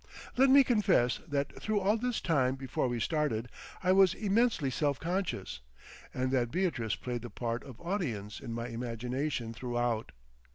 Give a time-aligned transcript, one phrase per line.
[0.35, 3.49] Let me confess that through all this time before we started
[3.83, 5.59] I was immensely self conscious,
[6.11, 10.11] and that Beatrice played the part of audience in my imagination throughout.